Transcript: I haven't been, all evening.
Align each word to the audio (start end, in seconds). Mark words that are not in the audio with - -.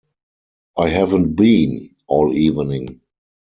I 0.79 0.89
haven't 0.89 1.35
been, 1.35 1.91
all 2.07 2.33
evening. 2.33 3.01